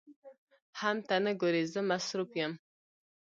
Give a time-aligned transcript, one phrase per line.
[0.79, 2.53] حم ته نه ګورې زه مصروف يم.